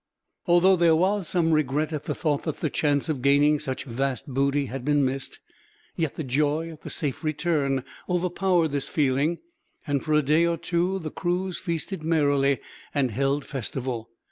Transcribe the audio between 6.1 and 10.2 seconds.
the joy at the safe return overpowered this feeling; and, for